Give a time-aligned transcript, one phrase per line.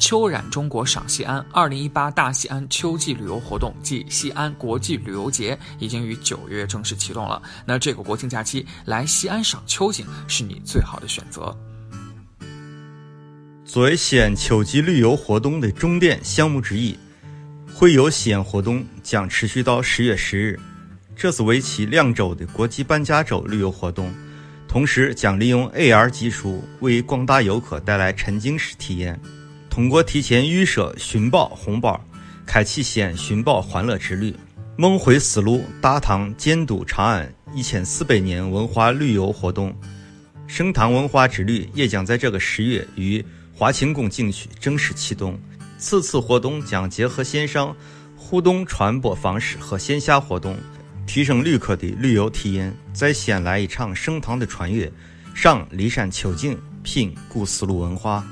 [0.00, 7.40] 秋染中国赏西安二零一八大西安秋季旅游活动暨西安国际旅游节已经于九月正式启动了。
[7.66, 11.54] 那这个国庆假期来西安赏秋景是你最好的选择。
[13.66, 16.98] 作为西安秋季旅游活动的重点项目之一，
[17.74, 20.58] 会游西安活动将持续到十月十日。
[21.14, 24.10] 这是为期两周的国际半价周旅游活动，
[24.66, 29.20] 同时将利用 AR 技术为广大游客带来沉浸式体验。
[29.70, 31.98] 通过提前预设寻宝红包，
[32.44, 34.34] 开启西安寻宝欢乐之旅。
[34.76, 39.74] 梦回丝路大唐建都长安一千四百年文化旅游活动，
[40.46, 43.24] 盛唐文化之旅也将在这个十月于
[43.54, 45.38] 华清宫景区正式启动。
[45.78, 47.74] 此次活动将结合线上
[48.16, 50.56] 互动传播方式和线下活动。
[51.06, 54.90] 提升旅客的旅游体验，在西安来一场盛唐的穿越，
[55.34, 58.24] 赏骊山秋景，品古丝路文化。